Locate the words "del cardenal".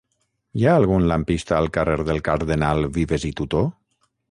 2.09-2.91